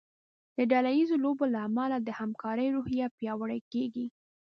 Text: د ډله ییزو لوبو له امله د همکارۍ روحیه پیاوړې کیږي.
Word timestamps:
د 0.55 0.59
ډله 0.71 0.91
ییزو 0.97 1.15
لوبو 1.23 1.45
له 1.53 1.59
امله 1.67 1.97
د 2.01 2.09
همکارۍ 2.19 2.67
روحیه 2.75 3.07
پیاوړې 3.17 3.59
کیږي. 3.71 4.05